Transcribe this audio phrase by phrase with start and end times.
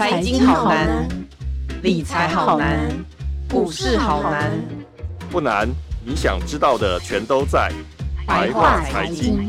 [0.00, 1.06] 财经好难，
[1.82, 2.88] 理财好难，
[3.50, 4.50] 股市好难。
[5.30, 5.68] 不难，
[6.02, 7.70] 你想知道的全都在
[8.26, 9.46] 白话财经。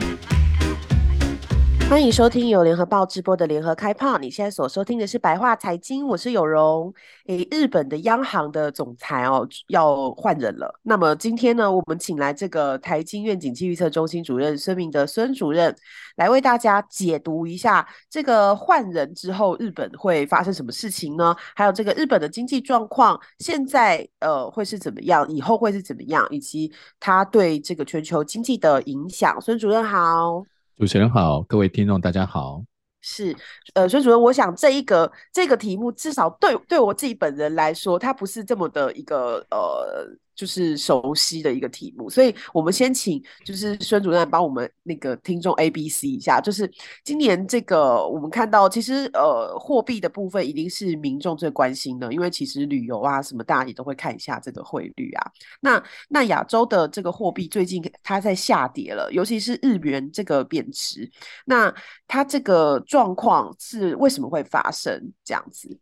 [1.92, 4.18] 欢迎收听由联合报直播的联合开炮。
[4.18, 6.94] 你现在所收听的是白话财经，我是有容。
[7.28, 10.74] 诶，日本的央行的总裁哦要换人了。
[10.84, 15.76] 那么今天呢，我们请来这个台经院景气预测中心主任孙明德孙主任
[16.16, 21.36] 来为大家解读一下这个换人之后日本会发生什么事情呢？
[21.54, 26.72] 还有这个日本的经济状况现在呃会是怎么样，以后会是怎么样，以及
[27.02, 29.42] 它对这个全球经济的影响。
[29.42, 30.46] 孙主任好。
[30.78, 32.64] 主持人好，各位听众大家好。
[33.02, 33.36] 是，
[33.74, 40.18] 呃，孙主任，我想这一个这个题目，至少对对我自己本人来说，它不是这么的一个呃。
[40.36, 46.72] 就是熟悉的一个题目，所以我们先请就是孙主任帮我们那个听众 A B C 一下，就是
[47.04, 55.32] 今年这个我们看到，其实呃货币的部分一定是民众最关心的，因为其实旅游啊什么大家也都会看一下这个汇率啊。
[55.60, 61.10] 那那亚洲的这个货币最近它在下跌了，尤其是日元这个贬值，
[61.46, 61.74] 那
[62.08, 65.78] 它这个状况是为什么会发生这样子？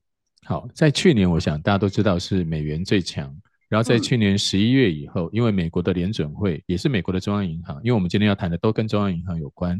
[0.46, 3.34] 好，在去年我想大家都知道是美元最强。
[3.70, 9.80] 然后在去年十一月以后，嗯，因为美国的联准会也是美国的中央银行，因为我们今天要谈的都跟中央银行有关。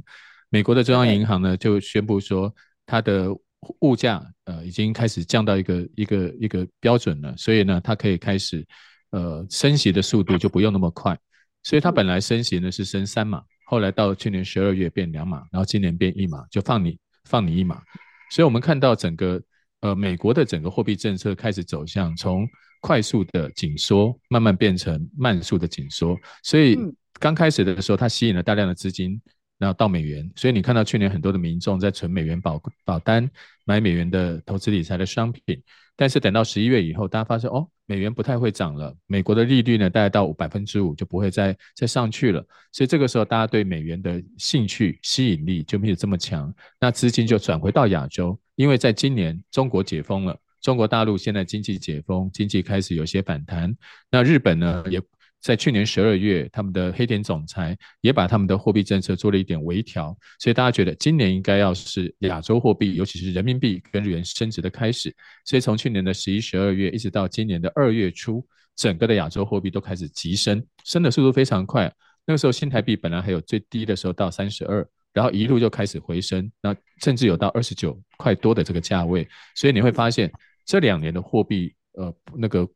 [0.50, 2.54] 美国的中央银行呢就宣布说，
[2.86, 3.36] 它的
[3.80, 8.64] 物价呃已经开始降到一个一个一个标准了，所以呢它可以开始
[9.10, 11.18] 呃升息的速度就不用那么快。
[11.64, 17.82] 所以它本来升息呢是升三码，后来到去年十二月变两码，然后今年变一码，就放你放你一码。
[18.30, 19.42] 所以我们看到整个
[19.82, 22.48] 呃美国的整个货币政策开始走向从。
[22.82, 26.78] 快速的紧缩，慢慢变成慢速的紧缩，所以
[27.20, 29.22] 刚开始的时候，它吸引了大量的资金，
[29.58, 33.30] 然后到美元，所以你看到去年很多的民众在存美元保保单，
[33.66, 35.62] 买美元的投资理财的商品，
[35.98, 42.42] 但是等到十一月以后，大家发现哦，美元不太会涨了，美国的利率呢，大概到百分之五就不会再再上去了，
[42.72, 50.40] 所以这个时候大家对美元的兴趣吸引力就没有这么强，那资金就转回到亚洲，因为在今年中国解封了。
[50.62, 53.76] 中国大陆现在经济解封，经济开始有些反弹。
[54.12, 55.02] 那日本呢，也
[55.42, 60.16] 在去年十二月，他们的黑田总裁也把他们的货币政策做了一点微调。
[60.40, 65.16] 所以大家觉得今年应该要是亚洲货币，尤其是人民币跟日元升值的开始。
[65.46, 71.90] 所以从去年的十一、十二月，一直到今年的二月初，整个的亚洲货币都开始急升，升的速度非常快。
[72.26, 74.86] 那个时候新台币本来还有最低的时候到三十二。
[75.12, 80.32] 然后一路就开始回升，那甚至有到二十九块多的这个价位，所以你会发现
[80.70, 82.70] 这两年的货币，呃，那个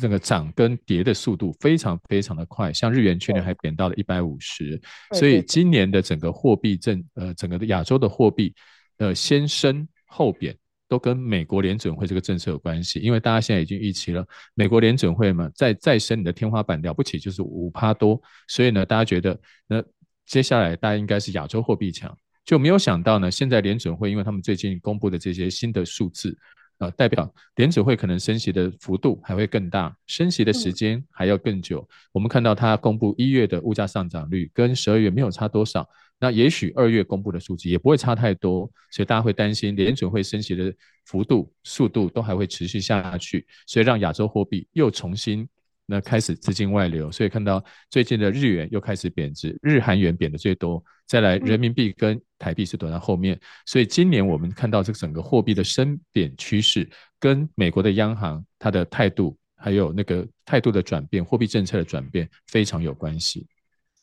[0.00, 4.80] 那个涨跟跌的速度非常非常的快，像日元去年还贬到了一百五十，
[5.12, 8.54] 所以今年的整个货币政，呃，整个的亚洲的货币，
[8.98, 10.56] 呃，先升后贬，
[10.86, 19.82] 都跟美国联准会这个政策有关系，因为大家现在已经预期了，美国联准会嘛，再再升你的天花板了不起就是五趴多，所以呢，大家觉得那。
[20.26, 22.12] 接下来大家应该是亚洲货币强，
[22.44, 23.30] 就没有想到呢。
[23.30, 26.36] 现在联准会因为他们最近公布的这些新的数字，
[26.78, 31.88] 呃，代表联储会可能升息的幅度还会更大，升息的时间还要更久。
[32.12, 35.88] 我们看到它公布一月的物价上涨率跟十二月没有差多少，
[36.20, 40.70] 那也许二月公布的数字也不会差太多，所以大家会担心联储会升息的
[41.06, 45.48] 幅度、速度都还会持续下去，所以让亚洲货币又重新。
[45.88, 56.88] 那开始资金外流，所以看到最近的日元又开始贬值，日韩元贬的最多，再来人民币跟台币是躲在后面，所以今年我们看到这整个货币的升贬趋势，
[57.20, 63.46] 跟美国的央行它的态度，还有那个态度的转变，货币政策的转变非常有关系。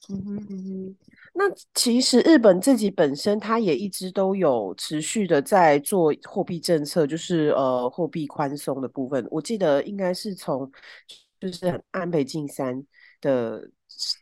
[0.09, 0.95] 嗯哼嗯哼，
[1.33, 1.43] 那
[1.73, 10.71] 其实日本自己本身，它也一直都有持续的在做货币政策，就是呃货币宽松的部分，我记得应该是从。
[11.43, 12.81] 就是安倍晋三
[13.19, 13.69] 的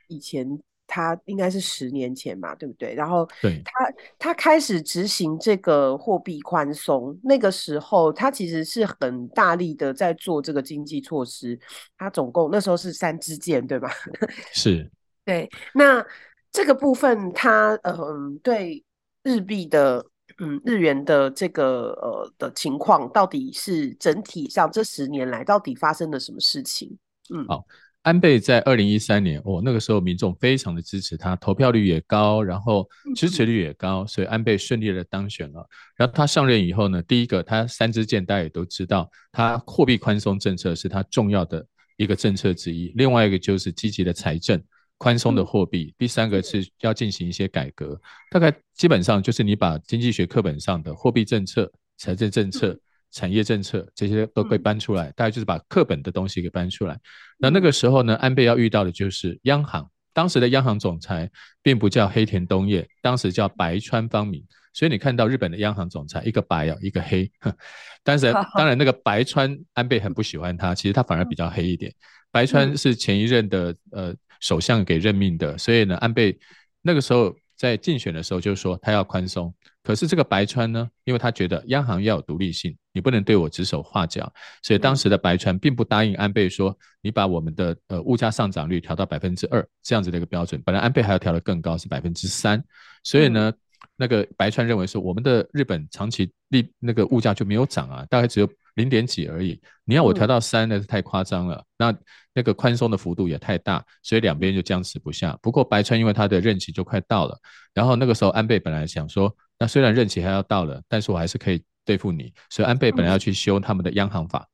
[0.08, 2.96] 以前，他应该是十年前嘛，对不对？
[2.96, 3.24] 然后
[3.64, 11.60] 他他开始执行这个货币宽松，那个时候他其实是很大力的在做这个经济措施。
[11.96, 13.92] 他总共那时候是三支箭，对吧？
[14.52, 14.90] 是，
[15.24, 15.48] 对。
[15.76, 16.04] 那
[16.52, 18.84] 这个部分他，他嗯，对
[19.22, 20.04] 日币的
[20.40, 26.98] 嗯日元的这个呃的情况，到底是整体上这十年来到底发生了什么事情？
[27.34, 27.66] 嗯，好，
[28.02, 35.66] 安倍在二零一三年，哦，那个时候民众非常的支持他，投票率也高，然后支持率也高，所以安倍顺利的当选了。
[35.96, 42.92] 然后他上任以后呢，第一个他三支箭大家也都知道，他货币宽松政策是他重要的一个政策之一。
[42.96, 44.62] 另外一个就是积极的财政，
[44.98, 45.94] 宽松的货币。
[45.98, 47.98] 第三个是要进行一些改革，
[48.30, 52.78] 大概基本上就是你把经济学课本上的货币政策、财政政策。
[53.12, 56.98] 产业政策这些都被搬出来，大概就是把课本的东西给搬出来。
[57.38, 61.30] 那那个时候呢，安倍要遇到的就是央行，当时的央行总裁
[61.62, 64.44] 并不叫黑田东彦，当时叫白川方明。
[64.74, 67.30] 所以你看到日本的央行总裁一个白啊，一个黑。
[68.04, 71.94] 但是当然那个白川安倍很不喜欢他，其实他反而比较黑一点。
[72.32, 76.40] 白川是前一任的呃首相给任命的，所以呢，安倍
[76.82, 79.54] 那个时候在竞选的时候就说他要宽松。
[79.84, 92.64] 可是这个白川呢，因为他觉得央行要有独立性，你不能对我指手画脚，所以当时的白川并不答应安倍说，你把我们的呃物价上涨率调到百分之二这样子的一个标准，本来安倍还要调得更高，是百分之三，
[93.04, 93.54] 所以呢。
[93.96, 99.60] 那个白川认为说，我们的日本长期利那个物价就没有涨啊，大概只有零点几而已。
[99.86, 101.64] 你要我调到三，那是太夸张了。
[101.78, 101.92] 那
[102.34, 105.38] 那个宽松的幅度也太大，所以两边就僵持不下。
[105.42, 107.38] 不过白川因为他的任期就快到了，
[107.74, 112.34] 然后那个时候安倍本来想说，那虽然任期还要到了，但是我还是可以对付你。
[112.50, 114.48] 所以安倍本来要去修他们的央行法，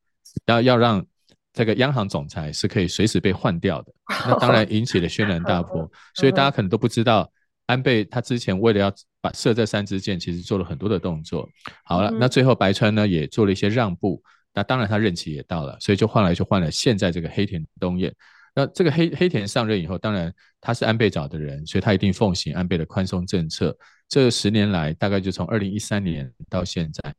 [0.45, 1.05] 然后要让
[1.53, 3.93] 这个央行总裁是可以随时被换掉的。
[4.27, 7.29] 那当然引起了轩然大波， 所以大家可能都不知道。
[7.67, 8.89] 安倍他之前为了要
[9.19, 11.47] 把射这三支箭，其实做了很多的动作。
[11.83, 14.23] 好了，那最后白川呢也做了一些让步。
[14.57, 18.11] 那当然他任期也到了，所以就换来就换了现在这个黑田东彦。
[18.55, 23.77] 那这个黑黑田上任以后，当然他是安倍找的人，所以他一定奉行安倍的宽松政策。
[24.09, 27.13] 这十年来，大概就从二零一三年到现在，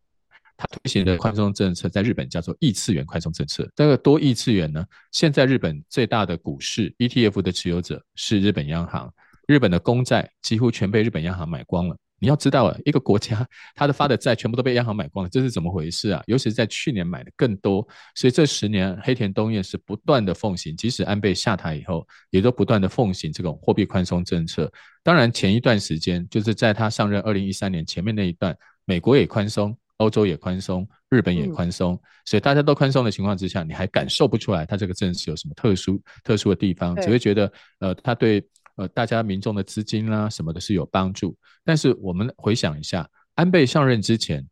[0.56, 3.70] 他推行的宽松政策在日本叫做异次元宽松政策。
[3.76, 4.84] 这个多异次元呢？
[5.12, 9.08] 现在日本最大的股市 ETF 的持有者是日本央行。
[9.46, 11.96] 日本的公债几乎全被日本央行买光了。
[12.18, 16.22] 你要知道啊，一个国家 它的发的债全部都被央行买光了，这是怎么回事啊？
[16.26, 24.70] 尤其是在去年买的更多，所以这十年黑田东彦是不断的奉行，即使安倍下台以后，也都不断的奉行这种货币宽松政策。
[25.02, 38.44] 当然，前一段时间就是在他上任二零一三年前面那一段，美国也宽松，欧洲也宽松，日本也宽松，嗯、所以大家都宽松的情况之下，你还感受不出来他这个政策有什么特殊特殊的地方，只会觉得呃，他对。
[38.78, 41.36] 呃，大家民众的资金啦、啊，什么的是有帮助。
[41.64, 44.46] 但是我们回想一下，安倍上任之前，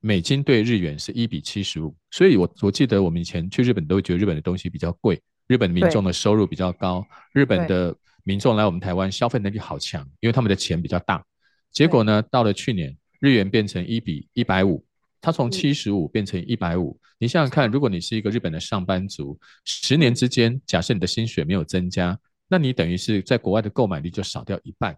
[0.00, 11.24] 美金对日元是一比七十五，所以我我记得我们以前去日本都会觉得日本的东西比较贵，日本民众的收入比较高，日本的民众来我们台湾消费能力好强，因为他们的钱比较大。
[11.70, 14.84] 结果呢，到了去年，日元变成一比一百五，
[15.20, 16.98] 它从七十五变成一百五。
[17.18, 22.18] 你想想看，如果你是一个日本的上班族，十年之间，假设你的薪水没有增加。
[22.48, 24.96] 那你等于是在国外的购买力就少掉一半。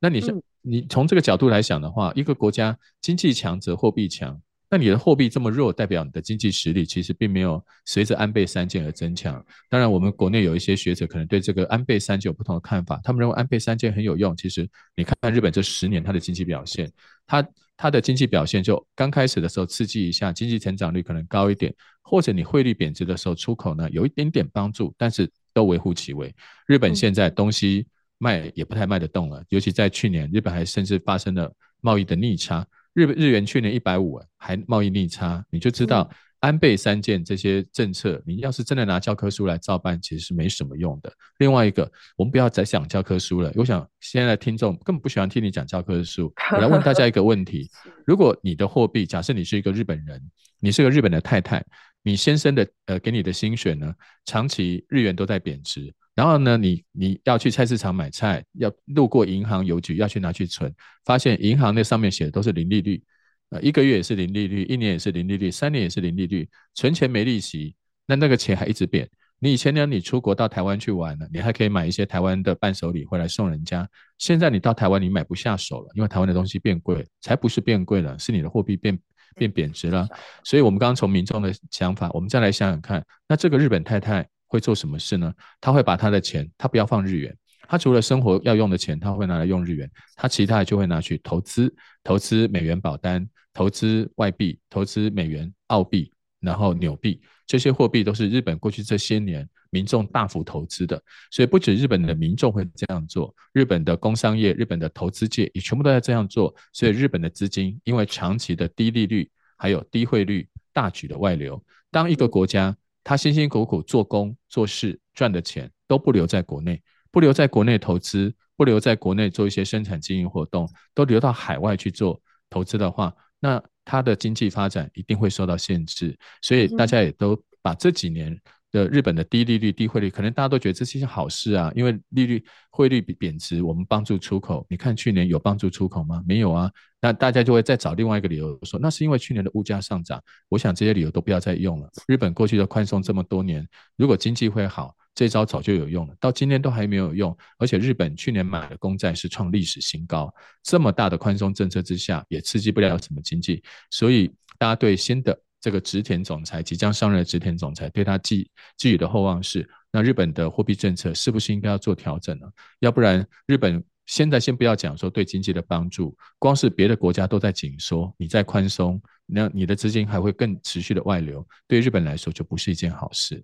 [0.00, 4.40] 那你是你从这个角度来想的话，一个国家经济强则货币强。
[4.68, 9.42] 那你的货币这么弱，代表你的经济实力其实并没有随着安倍三件而增强。
[9.70, 14.36] 当然，我们国内有一些学者可能对这个安倍三件有不同的看法，他们认为安倍三件很有用。
[14.36, 16.90] 其实你看看日本这十年它的经济表现，
[17.26, 21.72] 它它的经济表现就刚开始的时候刺激一下，经济成长率可能高一点，
[22.02, 25.30] 或者你汇率贬值的时候出口呢有一点点帮助，但是。
[25.56, 26.30] 都微乎其微。
[26.66, 27.86] 日本现在东西
[28.18, 31.50] 卖也不太卖得动了，尤其在去年，日本还甚至发生了
[31.80, 32.66] 贸易的逆差。
[32.92, 36.10] 日日元去年一百五，还贸易逆差，你就知道
[36.40, 41.10] 安倍三件这些政策，你要是真的拿教科书来照办，其实是没什么用的。
[41.38, 43.50] 另外一个，我们不要再讲教科书了。
[43.54, 46.30] 我想现在听众根本不喜欢听你讲教科书。
[46.52, 47.70] 我来问大家一个问题：
[48.06, 50.20] 如果你的货币，假设你是一个日本人，
[50.60, 51.64] 你是个日本的太太。
[52.06, 53.92] 你先生的呃，给你的薪水呢，
[54.26, 60.72] 长期日元都在贬值，然后呢，你你要去菜市场买菜，要路过银行邮局要去拿去存，
[61.04, 63.02] 发现银行那上面写的都是零利率，
[63.50, 67.74] 呃，一个月也是零利率，一年也是零利率，三年也是零利率，存钱没利息，
[68.06, 69.08] 那那个钱还一直贬。
[69.40, 73.84] 你以前呢，你出国到台湾去玩呢，你还可以买一些台湾的伴手礼回来送人家，
[74.16, 78.96] 现在你到台湾你买不下手了，因为台湾的东西变贵，才不是变贵了，是你的货币变。
[79.36, 80.08] 变贬值了，
[80.42, 85.32] 所以我们刚刚从民众的想法，我们再来想想看，那这个日本太太会做什么事呢？
[85.60, 87.36] 她会把她的钱，她不要放日元，
[87.68, 106.54] 她除了生活要用的钱，她会拿来用日元，她其他的就会拿去投资，投资美元保单，投资外币，投资美元、澳币，然后纽币，这些货币都是日本过去这些年民众大幅投资的，所以不止日本的民众会这样做，日本的工商业、日本的投资界也全部都在这样做。
[106.72, 111.62] 所以日本的资金因为长期的低利率还有低汇率，大举的外流。
[111.90, 126.14] 当一个国家他辛辛苦苦做工做事赚的钱都不留在国内，不留在国内投资，不留在国内做一些生产经营活动，都流到海外去做投资的话，那他的经济发展一定会受到限制。
[126.42, 128.38] 所以大家也都把这几年。
[128.72, 134.66] 的日本的低利率、低汇率，可能大家都觉得这是一件好事啊，因为利率汇率贬值，我们帮助出口。
[134.68, 136.22] 你看去年有帮助出口吗？
[136.26, 136.70] 没有啊。
[137.00, 140.20] 那大家就会再找另外一个理由说，那是因为去年的物价上涨。
[140.48, 141.88] 我想这些理由都不要再用了。
[142.08, 143.66] 日本过去的宽松这么多年，
[143.96, 147.36] 如果经济会好，这招早就有用了，到今天都还没有用。
[147.58, 150.32] 而且日本去年买的公债是创历史新高，
[150.62, 153.60] 这么大的宽松政策之下，也刺激不了什么经济。
[153.90, 155.36] 所以大家对新的。
[155.58, 162.46] 这个植田总裁即将上任的植田总裁对他寄寄予的厚望是，那日本的货币政策是不是应该要做调整呢？
[162.78, 173.42] 要不然日本现在先不要讲说对经济的帮助，光是别的国家都在紧缩，你再宽松，那你的资金还会更持续的外流，对日本来说就不是一件好事。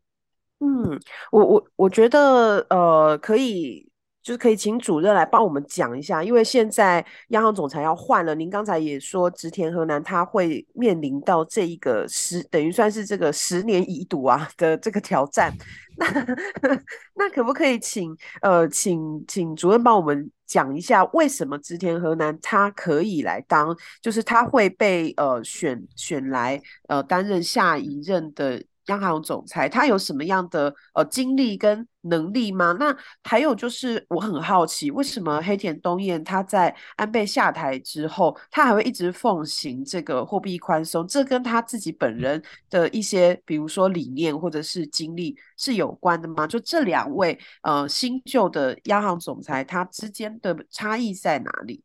[0.62, 1.00] 嗯，
[1.32, 3.90] 我我我觉得呃可以。
[4.22, 8.32] 就是可以请主任来帮我们讲一下，因为现在央行总裁要换了。
[8.36, 15.52] 您刚才也说，植田和南他会面临到这一个十，等于算是这个十年一堵啊的这个挑战。
[15.96, 16.06] 那
[17.18, 28.62] 那可不可以请呃，请请主任帮我们讲一下，为什么植田和南他可以来当，就是他会被呃选选来呃担任下一任的。
[28.86, 32.76] 央行总裁他有什么样的呃经历跟能力吗？
[32.80, 41.06] 那还有就是我很好奇，为什么黑田东彦他在安倍下台之后，他还会一直奉行这个货币宽松？
[41.06, 46.44] 这跟他自己本人的一些，比如说理念或者是经历是有关的吗？
[46.44, 51.84] 就这两位呃新旧的央行总裁，他之间的差异在哪里？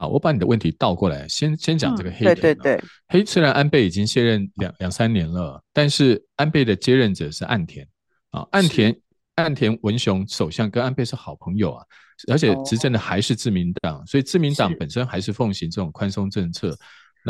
[0.00, 2.24] 好，我把你的问题倒过来，先先讲这个黑。
[2.24, 7.84] 对对对，黑虽然安倍已经卸任两两三年了，但是安倍的接任者是岸田
[8.30, 8.96] 啊，岸田
[9.34, 11.84] 岸田文雄首相跟安倍是好朋友啊，
[12.30, 16.78] 而且执政的还是自民党，哦、所以自民党本身还是奉行这种宽松政策。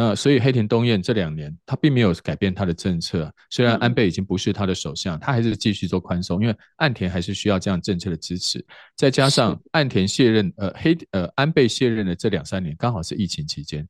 [0.01, 8.65] 那所以黑田东彦这两年他并没有改变他的政策，虽然安倍已经不是他的首相，他还是继续做宽松，因为岸田还是需要这样政策的支持。
[8.95, 13.85] 再加上岸田卸任，呃黑呃安倍卸任的这两三年刚好是疫情期间，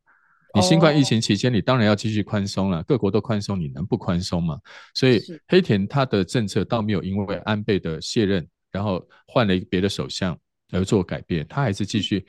[0.55, 4.59] 你新冠疫情期间你当然要继续宽松了，各国都宽松，你能不宽松吗？
[4.95, 10.35] 所以黑田他的政策倒没有因为安倍的卸任，然后换了一个别的首相
[10.73, 12.25] 而做改变，他还是继续。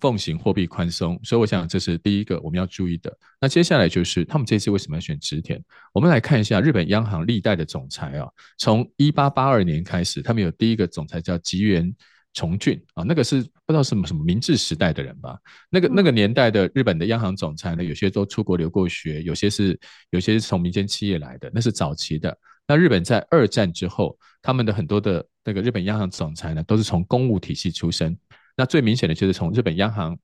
[0.00, 3.14] 奉行货币宽松，所以我想这是第一个我们要注意的。
[3.40, 5.62] 那接下来就是他们这次为什么要选植田？
[5.92, 8.28] 我们来看一下日本央行历代的总裁啊，
[8.58, 11.94] 从一八八二年开始，他们有第一个总裁叫吉原
[12.32, 15.38] 重俊啊，那个是不知道什么什么明治时代的人吧？
[15.68, 19.78] 那个那个年代的日本的央行总裁呢，有些都出国留过学，有些是
[20.10, 22.36] 有些是从民间企业来的，那是早期的。
[22.66, 28.16] 那日本在二战之后，他们的很多的那个日本央行总裁呢，都是从公务体系出身。
[28.60, 30.14] 那最明显的就是从日本央行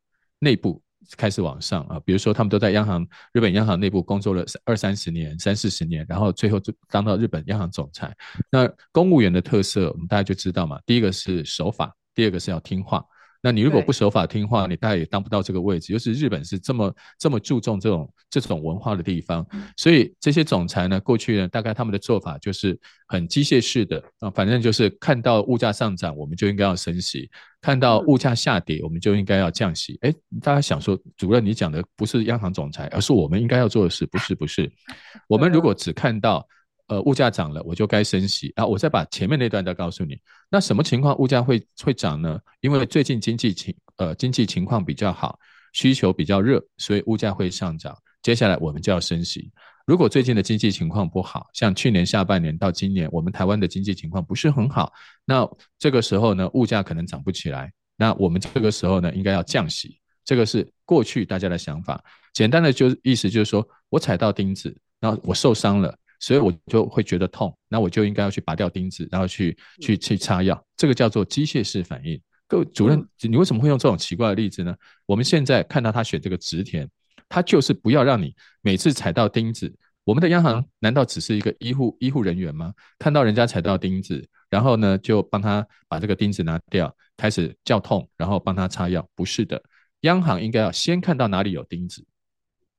[0.40, 0.82] 内部
[1.16, 3.02] 开始往上啊，比如说他们都在央行
[3.32, 8.14] 日本央行内部工作了二三十年、三四十年，然后最后就当到日本央行总裁。
[8.50, 13.02] 那公务员的特色，我们大家就知道嘛，第一个是守法，第二个是要听话。
[13.46, 15.92] 那你如果不守法听话，你大概也当不到这个位置。
[15.92, 22.76] 就是日本是这么这么注重这种这种文化的地方，所以这些总裁呢，过去呢，大概他们的做法就是
[23.06, 27.20] 很机械式的啊，反正就是看到物价上涨，我们就应该要升息；
[27.60, 29.96] 看到物价下跌，我们就应该要降息。
[30.00, 30.12] 哎，
[30.42, 34.68] 大家想说，主任你讲的不是央行总裁，而是我们应该要做的事，不是不是。
[35.30, 36.44] 我们如果只看到。
[36.88, 38.52] 呃，物价涨了，我就该升息。
[38.54, 40.16] 然后我再把前面那段再告诉你，
[40.48, 42.38] 那什么情况物价会会涨呢？
[42.60, 45.38] 因为最近经济情呃经济情况比较好，
[45.72, 47.96] 需求比较热，所以物价会上涨。
[48.22, 49.50] 接下来我们就要升息。
[49.84, 54.92] 如果最近的经济情况不好，像去年下半年到今年，我们台湾的经济情况不是很好，
[55.24, 57.72] 那这个时候呢，物价可能涨不起来。
[57.96, 59.98] 那我们这个时候呢，应该要降息。
[60.24, 62.02] 这个是过去大家的想法。
[62.32, 65.96] 简单的就意思就是说我踩到钉子，然后我受伤了。
[66.18, 72.20] 所以我就会觉得痛，那我就应该要去拔掉钉子，然后去去去擦药，这个叫做机械式反应。
[72.49, 74.75] 各位主任，你为什么会用这种奇怪的例子呢？
[75.04, 76.88] 我们现在看到他选这个植田，
[77.28, 79.75] 他就是不要让你每次踩到钉子。
[80.04, 82.73] 我们的央行难道只是一个医护医护人员吗？
[82.99, 89.04] 看到人家踩到钉子，然后呢就帮他把这个钉子拿掉，开始叫痛，然后帮他擦药？
[89.16, 89.61] 不是的，
[90.02, 92.06] 央行应该要先看到哪里有钉子，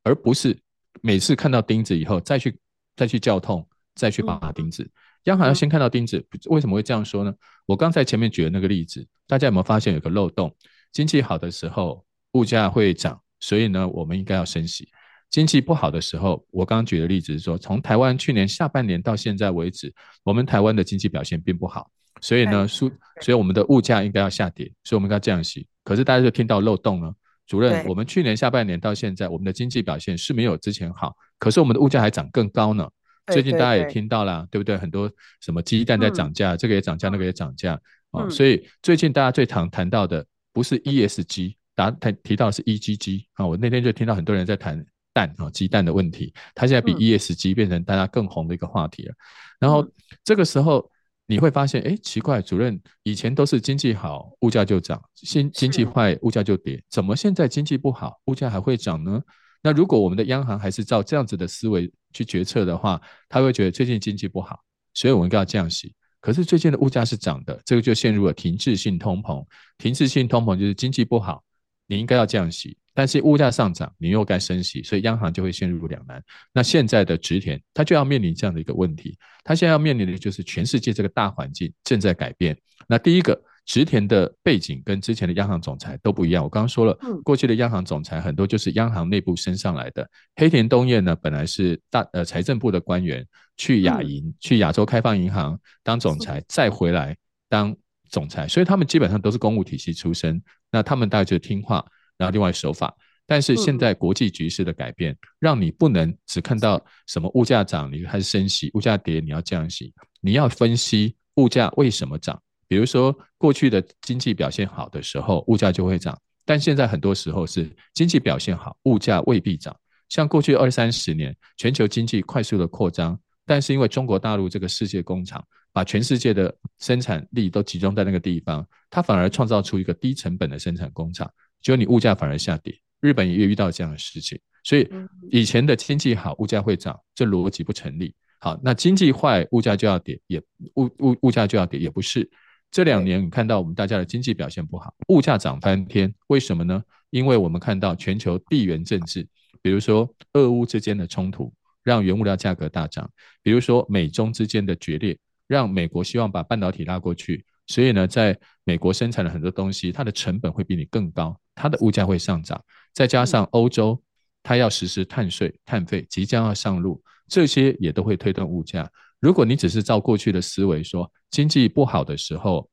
[0.03, 0.57] 而不是
[1.01, 2.57] 每次看到钉子以后再去。
[2.97, 4.89] 再去叫痛，再去拔钉子。
[5.23, 7.33] 央行要先看到钉子，为什么会这样说呢？
[7.65, 10.53] 我刚才前面举的那个例子，大家有没有发现有个漏洞？
[10.91, 14.89] 经济好的时候，物价会涨，所以呢，我们应该要升息。
[15.29, 22.89] 经济不好的时候，我刚刚举的例子是说，从台湾去年下半年到现在为止，我们台湾的经济表现并不好，所以呢，所
[23.27, 25.67] 以我们的物价应该要下跌，所以我们应该降息。
[25.83, 27.13] 可是大家就听到漏洞了。
[27.45, 32.87] 主任，我们去年下半年到现在，我们的经济表现是没有之前好，可是我们的物价还涨更高呢。
[33.27, 34.77] 最近大家也听到了，对不对？
[34.77, 37.77] 很多什么鸡蛋在涨价，这个也涨价，那个也涨价
[38.11, 38.29] 啊。
[38.29, 43.45] 所以最近大家最常谈到的不是 ESG，大家谈提到的是 EGG 啊。
[43.45, 49.13] 我那天就听到很多人在谈蛋啊，鸡蛋的问题，它现在比 ESG 变成大家更红的一个话题了。
[49.59, 49.85] 然后
[50.23, 50.89] 这个时候
[51.25, 59.21] 你会发现，哎，奇怪，主任以前都是经济好物价就涨，新经济坏物价就跌，怎么现在经济不好物价还会涨呢？
[59.61, 64.59] 那如果我们的央行还是照这样子的思维去决策的话，他会觉得最近经济不好，
[64.93, 65.93] 所以我们应该要降息。
[66.19, 69.45] 可是最近的物价是涨的，这个就陷入了停滞性通膨。
[69.77, 71.43] 停滞性通膨就是经济不好，
[71.87, 76.23] 你应该要降息，但是物价上涨，你又该升息，所以央行就会陷入两难。
[76.53, 82.57] 那现在的植田，他就要面临这样的一个问题，他现在要面临的就是全世界这个大环境正在改变。
[82.87, 83.41] 那第一个。
[83.67, 86.41] 植田的背景跟之前的央行总裁都不一样。
[86.41, 90.09] 我刚刚说了，过去的央行总裁很多就是央行内部升上来的。
[90.37, 97.15] 黑田东彦呢，本来是大呃财政部的官员，去亚银、去亚洲开放银行当总裁，再回来
[97.49, 97.75] 当
[98.09, 100.41] 总裁，所以他们基本上都是公务体系出身。
[100.71, 101.85] 那他们大概就听话，
[102.17, 102.95] 然后另外守法。
[103.25, 109.93] 但是现在国际局势的改变，让你不能只看到什么物价涨，你开始升息；物价跌，你要降息。
[110.21, 112.41] 你要分析物价为什么涨。
[112.67, 116.13] 比如说，过去的经济表现好的时候，物价就会涨；
[116.45, 119.75] 但现在很多时候是经济表现好，物价未必涨。
[120.09, 131.29] 像过去二三十年，全球经济快速的扩张，但是因为中国大陆这个世界工厂，把全世界的生产力都集中在那个地方，它反而创造出一个低成本的生产工厂，
[131.61, 132.73] 结果你物价反而下跌。
[132.99, 134.89] 日本也遇到这样的事情，所以
[135.29, 138.13] 以前的经济好，物价会涨，这逻辑不成立。
[138.39, 140.41] 好，那经济坏，物价就要跌，也
[140.75, 142.27] 物物物价就要跌，也不是。
[142.71, 146.83] 这两年你看到我们大家的经济表现不好，物价涨翻天，为什么呢？
[147.09, 149.27] 因为我们看到全球地缘政治，
[149.61, 151.51] 比如说俄乌之间的冲突，
[151.83, 153.05] 让原物料价格大涨；
[153.41, 162.61] 比如说美中之间的决裂，让美国希望把半导体拉过去，所以呢，在美国生产的很多东西，它的成本会比你更高，它的物价会上涨。
[162.93, 164.01] 再加上欧洲，
[164.43, 168.89] 它要实施碳税、碳费即将要上路，这些也都会推动物价。
[169.19, 172.69] 如果你只是照过去的思维说，经济不好的时候，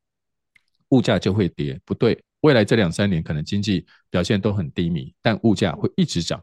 [0.91, 2.23] 物价就会跌，不对。
[2.41, 6.43] 未来这两三年可能经济表现都很低迷，但物价会一直涨。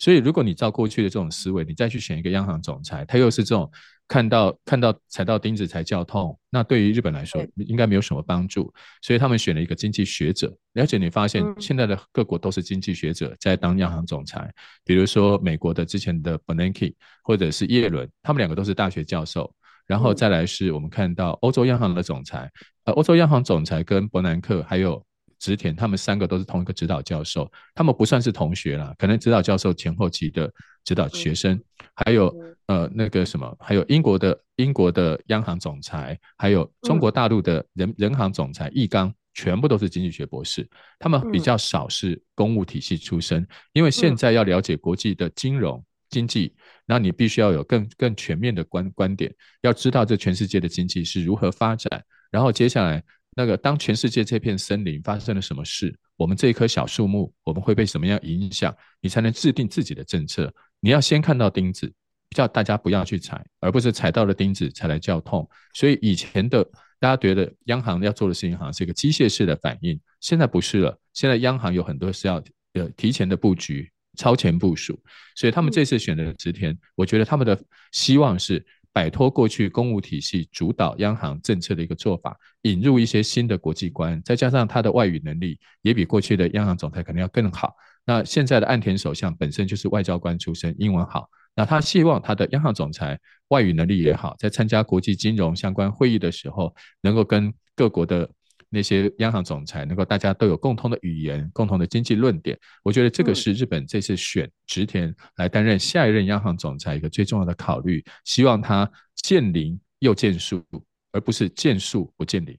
[0.00, 3.70] 所以，如果你照过去的这种思维，你再去选一个央行总裁，他又是这种
[4.08, 8.72] 看到看到踩到钉子才叫痛，那对于日本来说应该没有什么帮助。
[9.02, 10.56] 所以他们选了一个经济学者。
[10.74, 14.50] 而且你发现现在的各国都是经济学者在当央行总裁，
[14.86, 19.54] 比如说美国的之前的 Bernanke 或者是耶伦，他们两个都是大学教授。
[19.86, 22.50] 然后再来是我们看到欧洲央行的总裁，
[22.84, 25.04] 呃，欧洲央行总裁跟伯南克还有。
[25.40, 30.52] 植田他们三个都是同一个指导教授，他们不算是同学啦，可能指导教授前后期的
[30.84, 31.58] 指导学生，
[31.94, 32.32] 还有
[32.66, 53.02] 呃那个什么，还有英国的英国的央行总裁，还有中国大陆的人人行总裁易纲，全部都是经济学博士，他们比较少是公务体系出身，因为现在要了解国际的金融经济，那你必须要有更更全面的观观点，要知道这全世界的经济是如何发展，然后接下来。
[53.36, 58.74] 那个，当全世界这片森林发生了什么事，我们这一棵小树木，我们会被什么样影响？
[59.00, 60.52] 你才能制定自己的政策。
[60.80, 61.90] 你要先看到钉子，
[62.30, 65.48] 叫大家不要去踩，而不是踩到了钉子才来叫痛。
[65.74, 66.64] 所以以前的
[66.98, 70.98] 大家觉得央行要做的事情好像是一个机械式的反应，现在不是了。
[71.14, 72.42] 现在央行有很多是要
[72.74, 75.00] 呃提前的布局、超前部署。
[75.36, 77.56] 所以他们这次选的植田，我觉得他们的
[77.92, 78.66] 希望是。
[78.92, 87.74] 摆脱过去公务体系主导央行政策的一个做法，引入一些新的国际观，再加上他的外语能力也比过去的央行总裁可能要更好。
[88.04, 98.28] 那现在的岸田首相本身就是外交官出身，英文好，那他希望他的央行总裁外语能力也好，在参加国际金融相关会议的时候，能够跟各国的。
[98.70, 108.04] 那些央行总裁能够大家都有共同的语言、共同的经济论点，我觉得这个是日本这次选植田来担任下一任央行总裁一个最重要的考虑。
[108.24, 110.64] 希望他见灵又见树，
[111.12, 112.56] 而不是见树不见林。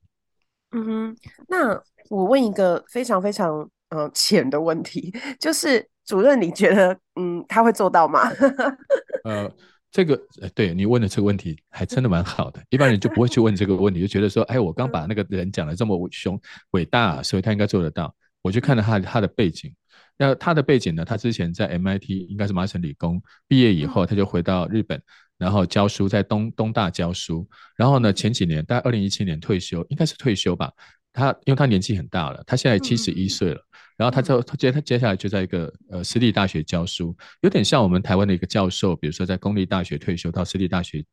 [0.72, 8.30] 嗯哼，那我问一个非常非常呃浅的问题，就是主任，你觉得嗯他会做到吗？
[9.24, 9.50] 呃。
[9.92, 16.40] 这个呃，对你问的这个问题还真的蛮好的，一般人就不会去问这个问题，就觉得说，哎，我刚把那个人讲的这么凶
[16.72, 18.16] 伟大，所以他应该做得到。
[18.42, 19.72] 我去看了他他的背景，
[20.18, 25.00] 那他的背景呢，他之前在 MIT 应该是麻省理工毕业以后，他就回到日本，
[25.38, 30.72] 然后教书在东东大教书，然后呢前几年大概二零一七年退休，应该是退休吧。
[31.14, 33.62] 他因为他年纪很大了，他现在七十一岁了。
[34.02, 41.06] 然后他就接他接下来就在一个呃私立大学教书，有点像我们台湾的一个教授，比如说在公立大学退休到私立大学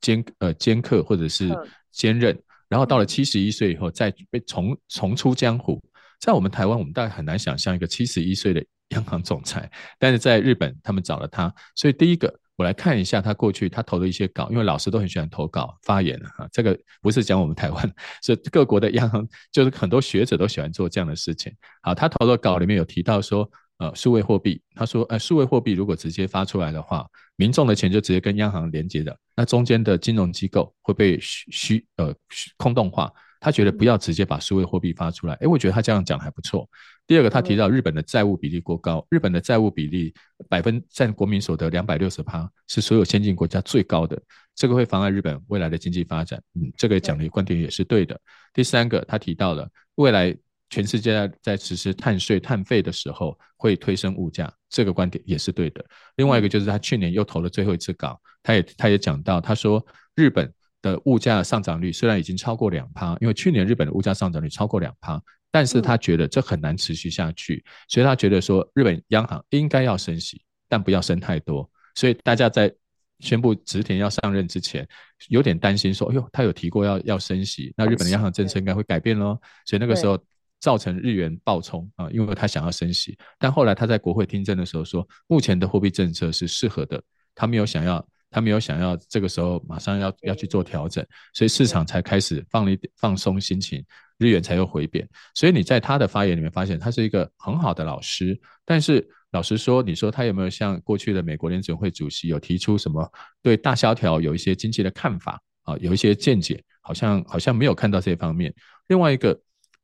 [0.00, 1.56] 兼呃兼课或者是
[1.92, 2.36] 兼任，
[2.68, 5.80] 然后到了七十一岁以后再被重重出江湖。
[6.18, 12.41] 在我们台湾，我们大概很难想象一个七十一岁的 央行总裁，但是在日本，他们找了他，所以第一个。
[12.62, 21.52] 我来看一下他过去他投的一些稿，因为老师都很喜欢投稿发言哈，这个不是讲我们台湾，是各国的央行，就是很多学者都喜欢做这样的事情。
[21.82, 32.14] 好，他投的稿里面有提到说，呃，数位货币，他说，呃，数位货币如果直接发出来的话，民众的钱就直接跟央行连接的，那中间的金融机构会被虚虚呃
[32.56, 33.10] 空洞化。
[33.44, 36.64] 他觉得不要直接把数位货币发出来，诶，我觉得他这样讲还不错。
[37.12, 40.14] 第二个，他提到日本的债务比例过高，日本的债务比例
[40.48, 44.18] 百分占国民所得两百六十趴，是所有先进国家最高的，
[44.54, 46.42] 这个会妨碍日本未来的经济发展。
[46.54, 48.18] 嗯，这个讲的观点也是对的。
[48.54, 50.34] 第三个，他提到了未来
[50.70, 55.84] 全世界在实施碳税、碳费的时候会推升物价，这个观点也是对的。
[56.16, 60.50] 另外一个就是他去年又投了最后一次稿，他也他也讲到，他说日本。
[60.82, 71.70] 的物价上涨率虽然已经超过两趴，因为去年日本的物价上涨率超过两趴，但是他觉得这很难持续下去，所以他觉得说日本央行应该要升息，但不要升太多。
[71.94, 72.74] 所以大家在
[73.20, 74.86] 宣布植田要上任之前，
[75.28, 79.40] 有点担心说，哎呦，他有提过要要升息，那日本的央行政策应该会改变咯。
[79.64, 80.18] 所以那个时候
[80.58, 87.00] 造成日元暴冲啊，因为他想要升息，但后来他在国会听证的时候说，目前的货币政策是适合的，
[87.34, 88.04] 他没有想要。
[88.32, 93.84] 他没有想要这个时候马上要要去做调整，所以市场才开始放了一放松心情，
[94.18, 95.08] 日元才又回贬。
[95.34, 98.36] 所以你在他的发言里面发现，他是一个很好的老师。
[98.64, 103.08] 但是老实说，你说他有没有像过去的美国联准会主席有提出什么
[103.42, 106.62] 对大萧条有一些经济的看法啊，有一些见解？
[106.80, 108.52] 好像好像没有看到这方面。
[108.88, 109.38] 另外一个，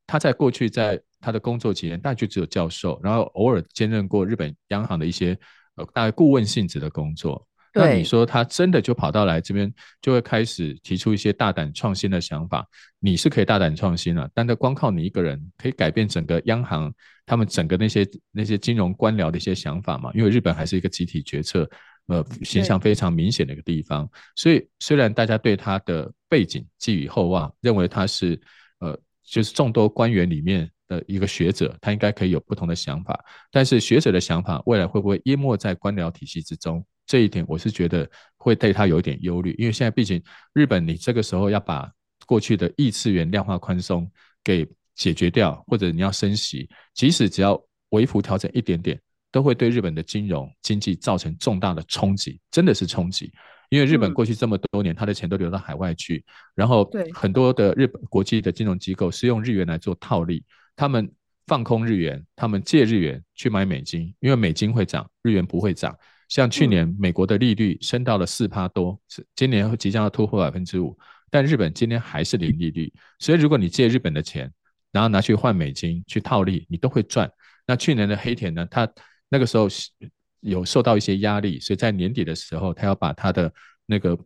[0.05, 5.37] 他在过去在他的工作期间，大概就只有教授，然后偶尔兼任过日本央行的一些
[5.75, 7.47] 呃大概顾问性质的工作。
[7.73, 12.67] 那你说他真的就跑到来这边，就会开始提出一些大胆创新的想法？
[12.99, 16.93] 你是可以大胆创新了，但是光靠你一个人可以改变整个央行
[17.25, 20.11] 他们整个那些那些金融官僚的一些想法嘛？
[20.13, 21.69] 因为日本还是一个集体决策，
[22.07, 24.09] 呃，形象非常明显的一个地方。
[24.35, 28.39] 所以虽然大家对他的背景寄予厚望，认为他是
[28.79, 36.83] 呃就是众多官员里面的一个学者，他应该可以有不同的想法，但是学者的想法未来会不会淹没在官僚体系之中？
[37.09, 41.91] 这一点我是觉得会对他有一点忧虑，因为现在毕竟日本，你这个时候要把
[42.27, 44.07] 过去的异次元量化宽松
[44.43, 53.33] 给解决掉，或者你要升息，即使只要微幅调整一点点，都会对日本的金融经济造成重大的冲击，真的是冲击。
[53.69, 60.45] 因为日本过去这么多年，他的钱都流到海外去，然后很多的日本国际的金融机构是用日元来做套利，
[60.75, 61.11] 他们
[61.47, 65.97] 放空日元，他们借日元去买美金，因为美金会涨，日元不会涨。
[66.29, 70.97] 像去年美国的利率升到了四趴多，是今年即将要突破百分之五，
[71.29, 74.49] 但日本今年还是零利率，所以如果你借日本的钱，
[74.91, 77.29] 然后拿去换美金去套利，你都会赚。
[77.67, 78.87] 那去年的黑田呢，他
[79.27, 79.67] 那个时候
[80.41, 83.51] 有受到一些压力，所以在年底的时候，他要把他的
[83.85, 84.17] 那个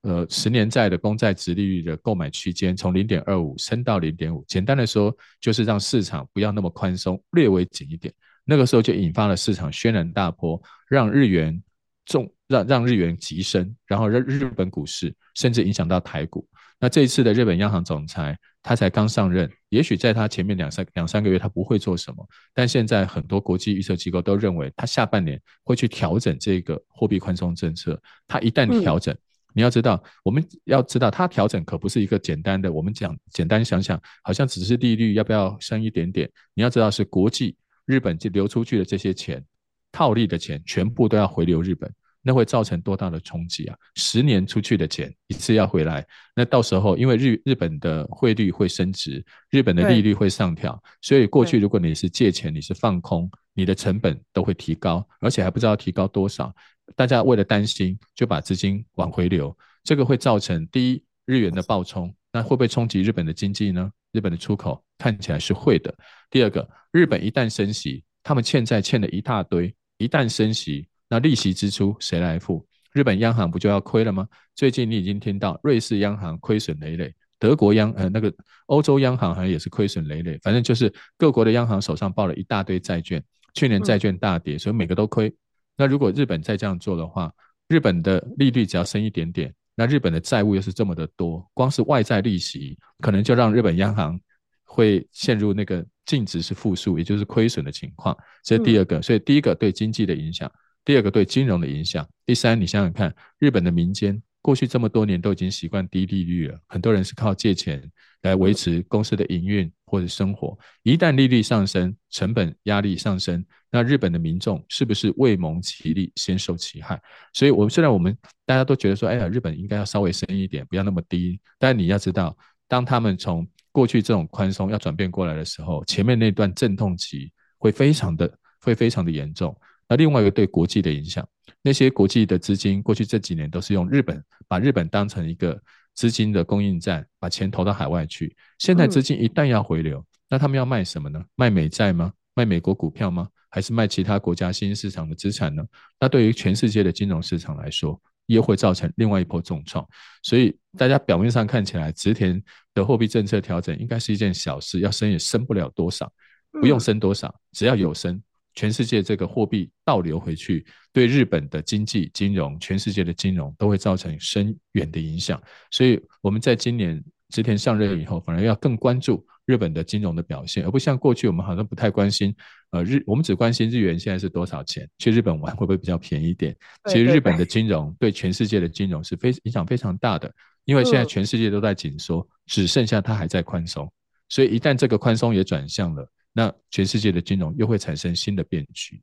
[0.00, 8.12] 呃十年债的公债值利率的购买区间从零点二五升到零点五，简单的说就是让市场不要那么宽松，略微紧一点。
[8.44, 11.62] 那个时候就引发了市场轩然大波，让日元
[12.06, 16.46] 重让让日元急升，然后让日本股市甚至影响到台股。
[16.80, 28.00] 那这一次的日本央行总裁他才刚上任，也许在他前面两三两三个月他不会做什么，但现在很多国际预测机构都认为他下半年会去调整这个货币宽松政策。
[28.26, 29.18] 他一旦调整，嗯、
[29.54, 36.28] 你要知道，我们要知道他调整可不是一个简单的，我们讲简单想想，好像只是利率要不要升一点点。
[36.54, 37.56] 你要知道是国际。
[37.92, 39.44] 日本就流出去的这些钱，
[39.90, 43.76] 套利的钱全部都要回流日本，那会造成多大的冲击啊？
[43.96, 56.50] 十年出去的钱一次要回来，那到时候因为日日本的汇率会升值，日本的利率会上调，所以过去如果你是借钱，你是放空，你的成本都会提高，而且还不知道提高多少。
[56.96, 63.90] 大家为了担心，就把资金往回流，这个会造成第一日元的暴冲，那会不会冲击日本的经济呢？
[64.12, 65.94] 日本的出口看起来是会的。
[66.30, 72.66] 第二个，日本一旦升息，他们欠债欠了一大堆，一旦升息，那利息支出谁来付？
[72.92, 74.26] 日本央行不就要亏了吗？
[74.54, 78.32] 最近你已经听到瑞士央行亏损累累，德国央呃那个
[78.66, 83.22] 欧洲央行好像也是亏损累累，反正就是各国的央行手上抱了一大堆债券，
[83.54, 85.34] 去年债券大跌，所以每个都亏。
[85.76, 87.32] 那如果日本再这样做的话，
[87.68, 89.52] 日本的利率只要升一点点。
[89.74, 94.20] 那日本的债务又是这么的多，光是外债利息可能就让日本央行
[94.64, 98.16] 会陷入那个净值是负数，也就是亏损的情况。
[98.44, 100.50] 这是第二个，所以第一个对经济的影响，
[100.84, 107.82] 第二个对金融的影响，第三，你想想看，日本的民间过去这么多年都已经习惯低利率了，很多人是靠借钱
[108.22, 110.58] 来维持公司的营运或者生活。
[110.82, 117.00] 一旦利率上升，成本压力上升，那日本的民众是不是未蒙其利先受其害？
[117.32, 122.36] 所以，我们虽然我们大家都觉得说，哎呀，日本应该要稍微深一点，不要那么低，但你要知道，
[122.68, 128.30] 当他们从过去这种宽松要转变过来的时候，前面那段阵痛期会非常的
[128.60, 129.58] 会非常的严重。
[129.88, 131.26] 那另外一个对国际的影响，
[131.62, 135.58] 那些国际的资金过去这几年都是用日本把日本当成一个
[135.94, 138.36] 资金的供应站，把钱投到海外去。
[138.58, 141.24] 现在资金一旦要回流，嗯、那他们要卖什么呢？
[141.36, 142.12] 卖美债吗？
[142.34, 143.28] 卖美国股票吗？
[143.52, 145.62] 还是卖其他国家新兴市场的资产呢？
[146.00, 149.86] 那对于全世界的金融市场来说，又会造成另外一波重创，
[150.22, 156.10] 所以大家表面上看起来，植田的货币政策调整应该是一件小事，要升也升不了多少，
[156.52, 158.22] 不用升多少，只要有升，
[158.54, 165.38] 全世界这个货币倒流回去，对日本的经济、金融、全世界的金融都会造成深远的影响。
[165.70, 169.26] 所以我们在今年植田上任以后，反而要更关注。
[169.46, 172.34] 日本的金融的表现，而不像过去我们好像不太关心，
[172.70, 176.56] 呃日我们只关心日元现在是多少钱，去日本玩会不会比较便宜一点？
[176.88, 180.32] 其实日本的金融对全世界的金融是非影响非常大的，
[180.64, 183.90] 因为现在全世界都在紧缩，只剩下它还在宽松，
[184.28, 189.02] 所以一旦这个宽松也转向了，那全世界的金融又会产生新的变局。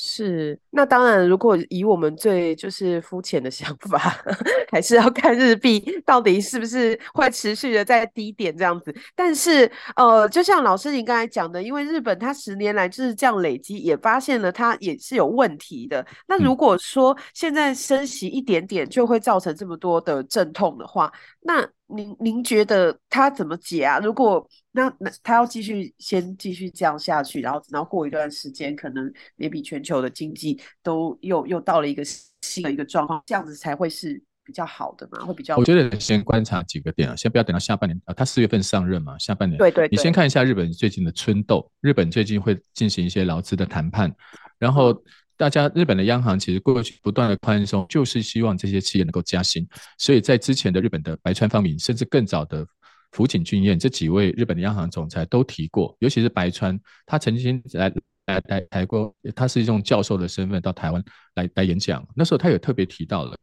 [0.00, 3.98] 是，那当然，如果以我们最就是肤浅的想法，
[4.70, 8.94] 还是要看日币到底是不是会持续的在低点这样子。
[9.16, 16.06] 但是，呃，就像老师您刚才讲的，因为日本它十年来就是这样累积，也发现了它也是有问题的。
[16.28, 23.98] 那如果说现在升息一点点就会造成这么多的阵痛的话，那您您觉得他怎么解啊？
[23.98, 32.02] 如果那那他要继续先继续这样下去，然后然后过一段时间，可能 maybe 全球的经济都又又到了一个
[32.42, 35.24] 新的一个状况，这样子才会是比较好的嘛？
[35.24, 35.56] 会比较？
[35.56, 44.14] 我觉得先观察几个点啊，先不要等到下半年啊，他四月份上任嘛，下半年对，对对，你先看一下日本最近的春斗，日本最近会进行一些劳资的谈判，
[44.58, 45.02] 然后。
[45.38, 49.66] 大家日本的央行其实过去不断的宽松，就是希望这些企业能够加薪。
[49.96, 52.66] 所以在之前的日本的白川方明，甚至更早的
[53.12, 57.88] 福井俊彦这几位日本的央行总裁都提过，尤其是白川，他曾经来
[58.26, 61.02] 来来台过，他是一种教授的身份到台湾
[61.36, 62.04] 来来演讲。
[62.16, 63.36] 那时候他有特别提到了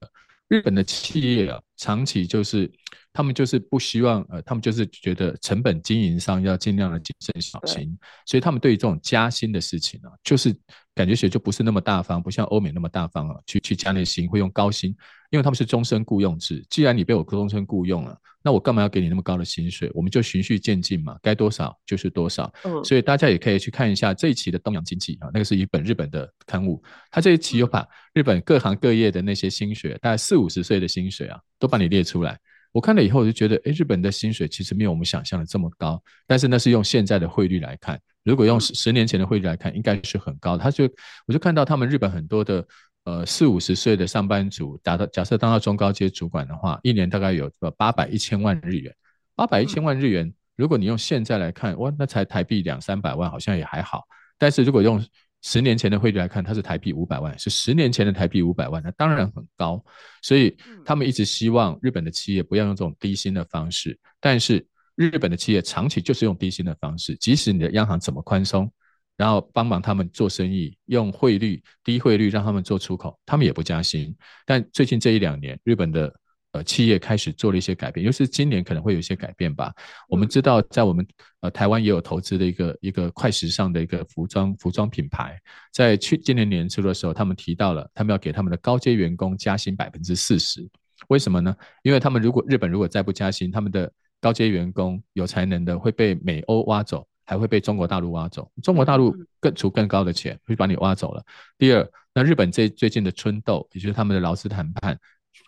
[0.49, 2.71] 日本的企业啊，长期就是
[3.13, 10.55] 他们就是不希望呃，他们就是觉得成本经营上要尽量的谨慎小心，所以他们对于这种加薪的事情呢、啊，就是。
[10.95, 14.95] 感觉起来就不是那么大方，不像欧美那么大方啊，去去加那薪，会用高薪，
[15.29, 16.65] 因为他们是终身雇佣制。
[16.69, 19.91] 既然你被我终身雇佣了，那我干嘛要给你那么高的薪水？
[19.93, 22.49] 我们就循序渐进嘛，该多少就是多少。
[22.63, 32.37] 嗯，所以大家也可以去看一下这一期的《东洋经济》啊，那个是一本日本的刊物，它这一期有把日本各行各业的那些薪水，大概四五十岁的薪水啊，都帮你列出来。
[32.71, 37.99] 我看了以后，我就觉得，诶，日本的薪水其实没有我们想象的这么高，但是那是用现在的汇率来看。
[38.23, 40.63] 如果用十十年前的汇率来看，应该是很高的。
[40.63, 40.83] 他就
[41.25, 42.67] 我就看到他们日本很多的
[43.05, 48.93] 呃四五十岁的上班族，达到假设当到中高阶主管的话，一年大概有个八百一千万日元。
[49.35, 54.03] 八百一千万日元，如果你用现在来看，哇，那才台币两三百万，好像也还好。
[54.37, 55.01] 但是如果用
[55.45, 59.81] 十年前的汇率来看，它是台币五百万，是十年前的台币五百万，那当然很高。
[60.21, 64.67] 所以他们一直希望日本的企业不要用这种低薪的方式，但是。
[64.97, 68.71] 日本的企业长期就是用低薪的方式，即使你的央行怎么宽松，
[69.17, 74.15] 然后帮忙他们做生意，用汇率低汇率让他们做出口，他们也不加薪。
[74.45, 76.15] 但最近这一两年，日本的
[76.55, 79.73] 呃企业开始做了一些改变，尤其是今年可能会有一些改变吧。
[80.07, 81.05] 我们知道，在我们
[81.41, 85.37] 呃台湾也有投资的一个一个快时尚的一个服装服装品牌，
[85.73, 90.65] 在去今年年初的时候，他们提到了他们要给他们的高阶员工加薪百分之四十。
[91.09, 91.53] 为什么呢？
[91.83, 93.91] 因为他们如果日本如果再不加薪，他们的
[94.21, 98.49] 高阶员工有才能的会被美欧挖走，还会被中国大陆挖走。
[98.63, 101.23] 中国大陆更出更高的钱，会把你挖走了。
[101.57, 104.97] 第二，那日本这最近的春斗，也就是他们的劳资谈判，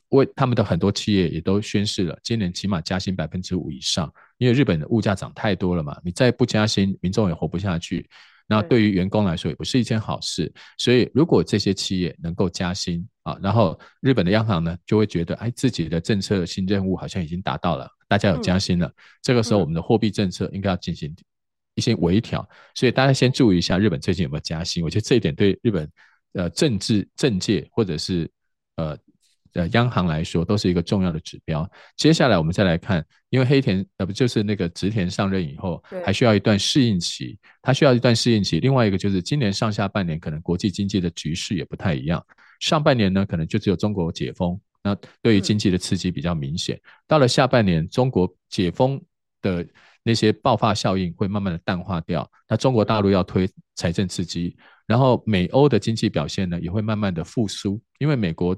[0.10, 4.12] 为他们的很多企业也都宣示了，今年起码加薪百分之五以上。
[4.38, 8.08] 因为日本的物价涨太多了嘛，你再不加薪，民众也活不下去。
[8.50, 18.90] 那对于员工来说也不是一件好事，所以如果这些企业能够加薪啊，然后日本的央行呢就会觉得，哎，自己的政策新任务好像已经达到了，大家有加薪了，
[19.22, 21.14] 这个时候我们的货币政策应该要进行
[21.76, 25.92] 一些微调，所以大家先注意一下日本最近有没有加薪，我觉得这一点对日本
[26.32, 28.32] 呃政治政界或者是
[28.78, 28.98] 呃
[29.58, 31.70] 呃央行来说都是一个重要的指标。
[31.98, 38.60] 接下来我们再来看，因为黑田呃不就是那个植田上任以后，还需要一段适应期，他需要一段适应期。
[38.60, 42.24] 另外一个就是今年上下半年可能国际经济的局势也不太一样，
[42.60, 46.80] 上半年呢可能就只有中国解封，那对于经济的刺激比较明显。
[47.08, 49.02] 到了下半年，中国解封
[49.42, 49.68] 的
[50.04, 54.56] 那些爆发效应会慢慢的淡化掉，那中国大陆要推财政刺激。
[54.86, 58.56] 然后美欧的经济表现呢，也会慢慢的复苏，因为美国、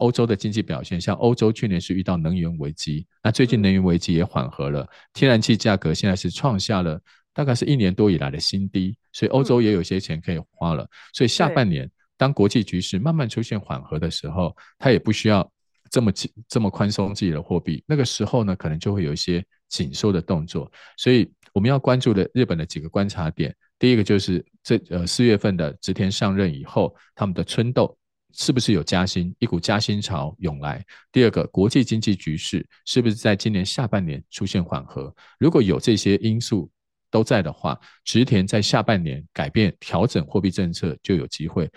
[0.00, 7.00] 欧洲的经济表现，像欧洲去年是遇到能源危机，那最近能源危机也缓和了，天然气价格现在是创下了
[7.32, 15.48] 大概是一年多以来的新低，所以欧洲也有些钱可以花了，所以下半年当国际局势慢慢出现缓和的时候，它也不需要
[15.90, 23.54] 这么紧这么宽松自己的货币，那个时候呢，可能就会有一些紧缩的动作，所以我们要关注的日本的几个观察点。
[23.78, 27.96] 第一个就是这呃四月份的植田上任以后，他们的春斗
[28.32, 30.84] 是不是有加薪，一股加薪潮涌来？
[31.12, 35.14] 第二个，国际经济局势是不是在今年下半年出现缓和？
[35.38, 36.70] 如果有这些因素
[37.10, 41.70] 都在的话，植田在下半年改变调整货币政策就有机会。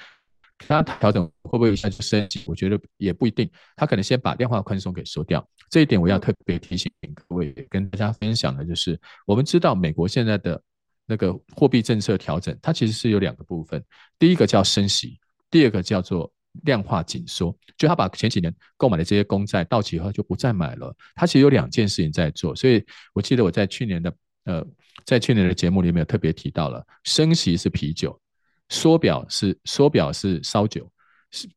[0.60, 2.44] 他调整会不会一下就升级？
[2.46, 5.46] 我觉得也不一定，他可能先把量化宽松给收掉。
[5.70, 10.62] 这一点我要特别提醒各位，跟大家分享的就是，我们知道美国现在的。
[11.06, 13.84] 那个货币政策调整，它其实是有两个部分，
[14.18, 15.20] 第一个叫升息，
[15.52, 16.32] 第二个叫做
[16.64, 17.56] 量化紧缩。
[17.78, 22.56] 就他把前几年购买的这些公债到期以后就不再买了，他其实有两件事情在做。
[22.56, 24.14] 所以我记得我在去年的
[24.46, 24.66] 呃，
[25.06, 28.20] 在去年的节目里面有特别提到了，升息是啤酒，
[28.70, 30.90] 缩表是缩表是烧酒，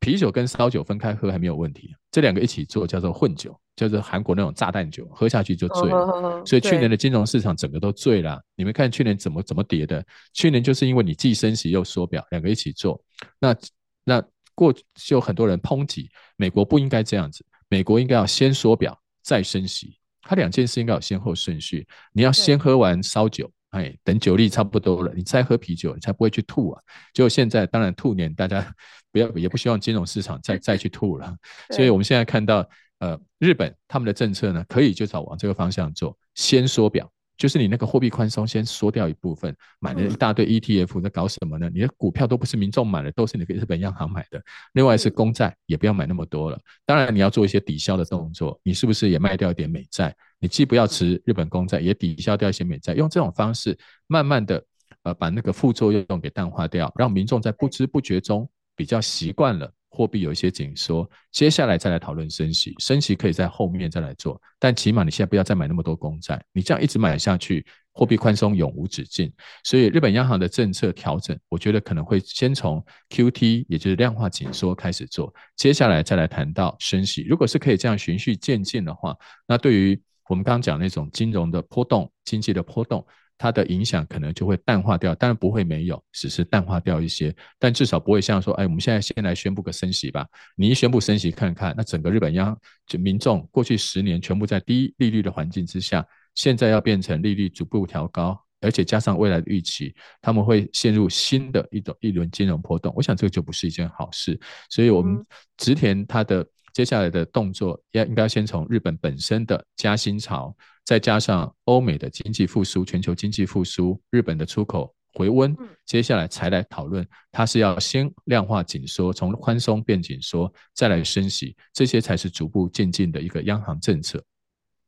[0.01, 3.59] 啤酒跟烧酒分开喝还没有问题，这两个一起做叫做混酒。
[3.77, 5.99] 就是韩国那种炸弹酒，喝下去就醉了。
[5.99, 8.43] Oh, oh, oh, oh, 所以去年的金融市场整个都醉了。
[8.57, 10.03] 你们看去年怎么怎么跌的？
[10.33, 12.99] 去年就是因为你既升息又缩表，两个一起做。
[13.39, 13.55] 那
[14.03, 14.25] 那
[14.57, 21.87] 过就很多人抨击美国不应该这样子，美国应该要先缩表再升息，它两件事应该有先后顺序。
[22.13, 26.83] 你要先喝完烧酒，哎，等酒力差不多了，你再喝啤酒，你才不会去吐啊。
[27.15, 28.75] 结果现在当然兔年，大家
[29.13, 31.37] 不要 也不希望金融市场再 再去吐了。
[31.71, 32.69] 所以我们现在看到。
[32.99, 41.71] 呃，日本他们的政策呢，可以就朝往这个方向做，先缩表，就是你那个货币宽松先缩掉一部分，买了一大堆 ETF，在搞什么呢？
[41.73, 44.43] 你的股票都不是民众买的，都是你给日本央行买的。
[44.73, 46.59] 另外是公债，也不要买那么多了。
[46.85, 50.15] 当然你要做一些抵消的动作，你是不是也卖掉一点美债？
[50.39, 54.63] 你既不要持日本公债，也抵消掉一些美债，用这种方式慢慢的
[55.03, 59.71] 呃把那个副作用给淡化掉，让民众在不知不觉中比较习惯了。
[59.97, 69.33] 货币有一些紧缩，接下来再来讨论升息，升息可以在后面再来做，但起码你现在不要再买那么多公债，你这样一直买下去，货币宽松永无止境。
[69.65, 77.23] 所以日本央行的政策调整，我觉得可能会先从 QT，也就是量化紧缩开始做，接下来再来谈到升息。
[77.23, 79.17] 如果是可以这样循序渐进的话，
[79.49, 83.07] 那对于我们刚刚讲那种金融的波动、经济的波动。
[83.39, 90.27] 它的影响可能就会淡化掉，当然不会没有，只是淡化掉一些，但至少不会像说，哎，我们现在先来宣布个升息吧。
[90.57, 102.93] 你一宣布升息，看看那整个日本央就民众过去十年全部在低利率的环境之下，现在要变成利率逐步调高，而且加上未来的预期，他们会陷入新的一种一轮金融波动。
[102.97, 104.39] 我想这个就不是一件好事，
[104.71, 105.23] 所以我们
[105.59, 110.57] 植田他的接下来的动作要应该先从日本本身的加薪潮。
[110.87, 124.23] 再加上欧美的经济复苏、全球经济复苏、日本的出口回温，接下来才来讨论，它是要先量化紧缩，从宽松变紧缩，再来升息，这些才是逐步渐进的一个央行政策。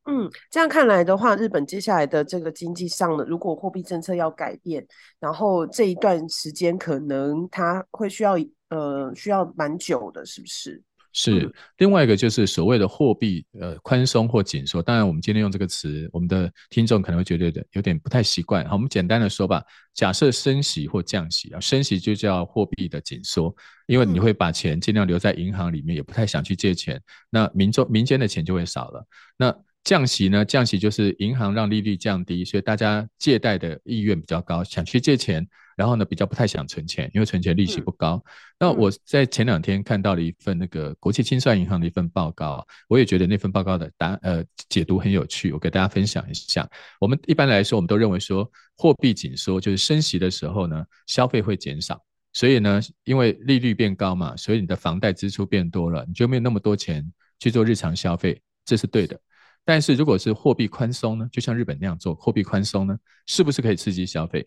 [0.04, 4.86] 嗯，这样看来的话，日本接下来的这个经济上呢，如果货币政策要改变，
[5.18, 8.38] 然后这一段时间可能它会需要
[8.70, 10.82] 呃需要蛮久的，是不是？
[11.12, 14.82] 是另外一个，就是所谓的货币呃宽松或紧缩。
[14.82, 18.64] 当然，我们今天用这个词，我们的听众可能会觉得有点不太习惯。
[18.68, 19.62] 好，我们简单的说吧。
[19.94, 23.54] 假设升息或降息啊，升息就叫货币的紧缩，
[23.86, 29.04] 因为你会把钱尽量留在银行里面，也不太想去借钱，那民众民间的钱就会少了。
[29.36, 30.44] 那降息呢？
[30.44, 35.44] 降息就是银行让利率降低，所以大家借贷的意愿比较高，想去借钱。
[35.78, 38.16] 然后呢，比较不太想存钱，因为存钱利息不高。
[38.16, 38.22] 嗯、
[38.58, 46.68] 那我在前两天看到了一份那个国际清算银行的一份报告，我也觉得那份报告的答呃解读很有趣，我给大家分享一下。
[46.98, 57.08] 我们一般来说，我们都认为说货币紧缩就是升息的时候呢，消费会减少，所以呢，因为利率变高嘛，所以你的房贷支出变多了，你就没有那么多钱
[57.38, 59.16] 去做日常消费，这是对的。
[59.64, 64.44] 但是如果是货币宽松呢，就像日本那样做货币宽松呢，是不是可以刺激消费？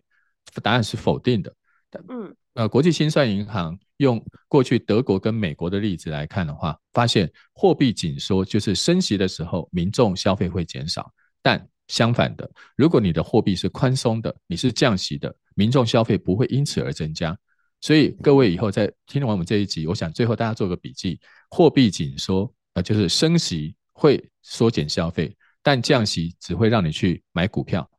[0.61, 1.53] 答案是否定的。
[2.07, 11.11] 嗯，呃，国际清算银行用过去德国跟美国的例子来看的话，发现货币紧缩就是升息的时候，民众消费会减少，
[11.41, 17.37] 但相反的，如果你的货币是宽松的，你是降息的，民众消费不会因此而增加。
[17.81, 21.19] 所以各位以后在听完我们这一集，我想最后大家做个笔记：
[21.49, 27.89] 货币紧缩，呃，就是升息会缩减消费，但降息只会让你去买股票。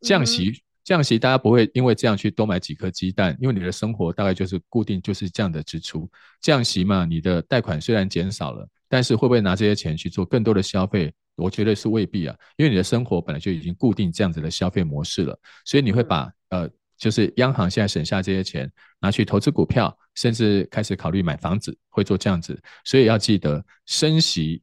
[0.00, 6.08] 降息，降息，大家不会因为这样去多买几颗鸡蛋，因为你的生活大概就是固定就是这样的支出。
[6.40, 11.12] 降息嘛，你的贷款虽然减少了，但是会不会拿这些钱去做更多的消费？
[11.34, 16.70] 我觉得是未必啊，因为你的生活本来就已经固定这样子的消费模式了，所以你会把呃。
[16.98, 22.58] 就是央行现在省下这些钱，拿去投资股票，甚至开始考虑买房子，会做这样子。
[22.86, 24.62] 所以要记得，升息，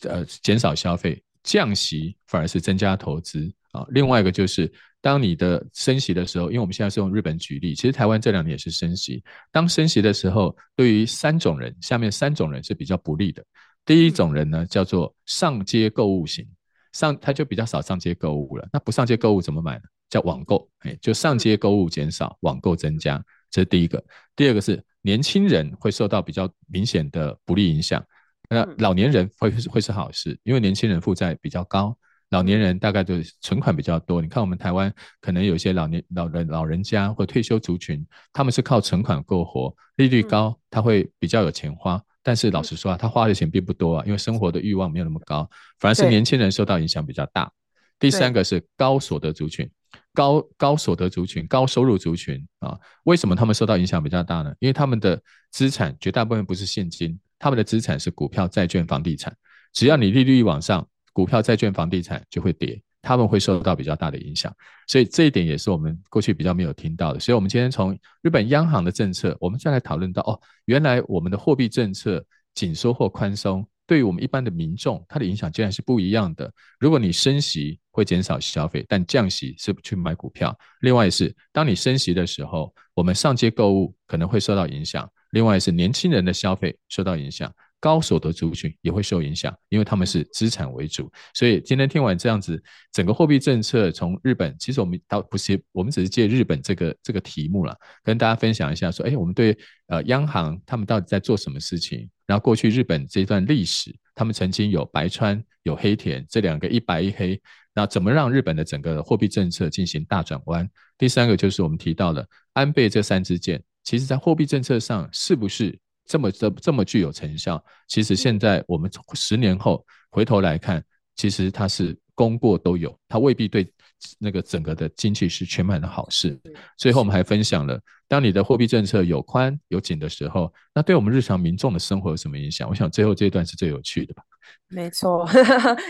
[0.00, 3.86] 呃，减少消费；降息反而是增加投资啊。
[3.90, 4.68] 另外一个就是，
[5.00, 9.22] 当你的升息的时候，因为我们现在是用日本举例，其实台湾这两年也是升息。
[9.52, 13.44] 当升息的时候，对于三种人，下面三种人是比较不利的。
[13.84, 16.46] 第一种人呢，叫做上街购物型，
[16.92, 18.68] 上他就比较少上街购物了。
[18.72, 19.82] 那不上街购物怎么买呢？
[20.10, 24.02] 叫网购，哎，就上街购物减少，网购增加，这是第一个。
[24.34, 28.04] 第二个是年轻人会受到比较明显的不利影响，
[28.50, 31.96] 那老年人会会是好事，因为年轻人负债比较高，
[32.30, 34.20] 老年人大概就存款比较多。
[34.20, 42.02] 你看我们台湾可能有一些老年老人老人家或退休族群，他们是靠存款过活，利率高，他会比较有钱花。
[42.22, 45.48] 但是老实说啊，他花的钱并不多啊，因为生活的欲望没有那么高，
[45.78, 47.50] 反而是年轻人受到影响比较大。
[47.98, 49.68] 第三个是高所得族群。
[50.12, 54.52] 高高所得族群、高收入族群啊，为什么他们受到影响比较大呢？
[54.58, 55.20] 因为他们的
[55.52, 59.34] 资产绝大部分不是现金，他们的资产是股票、债券、房地产。
[59.72, 60.86] 只要你利率一往上，
[61.18, 64.54] 股票、债券、房地产就会跌，他们会受到比较大的影响。
[64.86, 67.18] 所以这一点也是我们过去比较没有听到的。
[67.18, 67.92] 所以，我们今天从
[68.22, 73.66] 日本央行的政策，我们再来讨论到哦，原来我们的货币政策紧缩或宽松。
[73.84, 76.48] 对于我们一般的民众，它的影响竟然是不一样的。
[76.78, 80.56] 如果你升息会减少消费，但降息是去买股票。
[80.82, 85.10] 另外是，当你升息的时候，我们上街购物可能会受到影响。
[85.30, 91.10] 另外是，年轻人的消费受到影响，高所得族群也会受影响，因为他们是资产为主。
[91.34, 92.60] 所以今天听完这样子，
[92.92, 99.56] 整个货币政策从日本，其实我们倒不是，我们只是借日本这个这个题目了，跟大家分享一下，说，哎，我们对
[99.86, 102.08] 呃央行他们到底在做什么事情？
[102.26, 107.40] 然后过去日本这段历史，他们曾经有白川有黑田这两个一白一黑，
[107.74, 110.68] 那怎么让日本的整个货币政策进行大转弯？
[110.98, 115.78] 第三个就是我们提到的安倍这三支箭，其实在货币政策上是不是
[116.08, 117.62] 这么这这么具有成效？
[117.86, 120.82] 其实现在我们十年后回头来看，
[121.14, 123.72] 其实它是功过都有，它未必对。
[124.20, 126.40] 那个整个的经济是全盘的好事。
[126.76, 132.68] 最后我们还分享了，当你的货币政策有宽有紧的时候，那对我们日常民众的生活有什么影响？
[132.68, 134.22] 我想最后这一段是最有趣的吧。
[134.68, 135.28] 没错，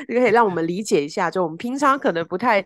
[0.09, 2.65] 这个可以让我们理解一下，就我们平常可能不太。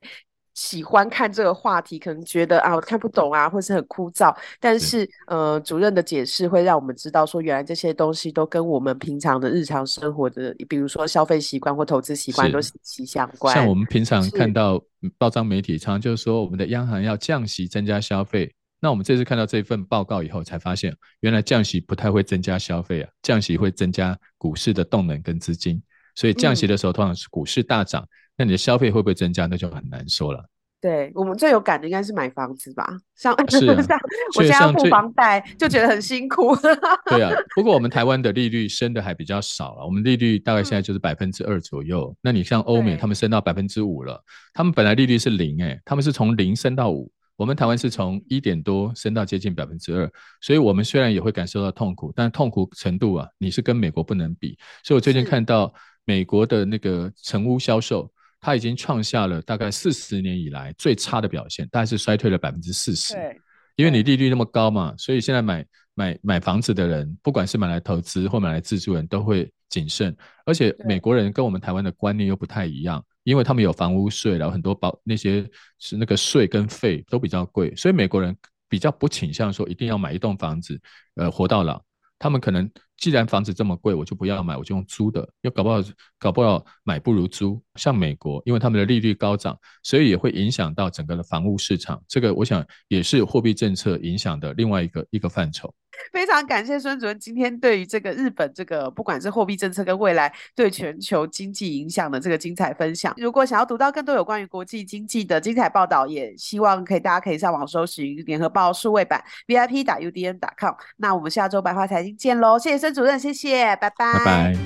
[0.54, 4.34] 喜欢看这个话题，可能觉得啊，我看不懂啊，或是很枯燥。
[4.60, 13.54] 但是，呃，主任的解释会让我们知道，说原来这些东西都跟我们平常的日常生活的，比如说消费习惯或投资习惯都息息相关。
[13.54, 14.78] 像我们平常看到
[15.16, 18.54] 报章媒体，常常就是说我们的央行要降息增加消费。
[18.78, 25.82] 那我们这次看到这份报告以后，才发现原来降息不太会增加消费啊，降息会增加股市的动能跟资金。
[26.14, 28.02] 所以降息的时候，通常是股市大涨。
[28.02, 28.08] 嗯
[28.42, 29.46] 那你的消费会不会增加？
[29.46, 30.44] 那就很难说了。
[30.80, 32.84] 对，我们最有感的应该是买房子吧，
[33.14, 33.96] 像是、 啊、像
[34.34, 36.56] 我现在要付房贷就觉得很辛苦。
[37.08, 42.08] 对啊， 不过我们台湾的利率升的还比较少了，我们利率大概现在就是百分之二左右。
[42.08, 44.20] 嗯、那你像欧美，他们升到百分之五了，
[44.52, 54.58] 他们本来利率是零诶、欸，他们是从零升到五，我们台湾是从一点多升到接近百分之二，所以我们虽然也会感受到痛苦，但痛苦程度啊，你是跟美国不能比。
[54.82, 55.72] 所以我最近看到
[56.04, 58.10] 美国的那个成屋销售。
[58.42, 63.14] 它已经创下了大概四十年以来最差的表现，大概是衰退了百分之四十。
[63.14, 63.40] 对，
[63.76, 65.64] 因为你利率那么高嘛，所以现在买
[65.94, 70.14] 买买房子的人，不管是买来投资或买来自住人都会谨慎。
[70.44, 78.36] 而且美国人跟我们台湾的观念又不太一样，因为他们有房屋税，然后很多保那些是那个税跟费都比较贵，所以美国人
[78.68, 80.80] 比较不倾向说一定要买一栋房子，
[81.14, 81.80] 呃，活到老。
[82.18, 85.28] 他们可能既然房子这么贵，我就不要买，我就用租的。
[85.40, 85.78] 又搞不好，
[86.18, 87.60] 搞不好买不如租。
[87.74, 92.00] 像美国，因为他们的利率高涨，所以也会影响到整个的房屋市场。
[92.06, 95.72] 这个我想也是货币政策影响的另外一个一个范畴。
[96.10, 103.12] 非常感谢孙主任今天对于这个日本这个不管是货币政策跟未来对全球经济影响的这个精彩分享。
[103.18, 110.74] 如果想要读到更多有关于国际经济的精彩报道，也希望可以大家可以上网搜寻联合报数位版 VIP 打 UDN 打 com。
[110.96, 112.58] 那我们下周白话财经见喽！
[112.58, 114.12] 谢谢孙主任，谢谢，拜拜。
[114.12, 114.56] 拜拜。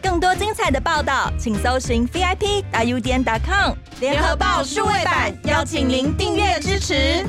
[0.00, 7.26] 更多精彩的报道，请搜寻 VIP 大 UDN 打 com 联合报数位版，邀请您订阅支持。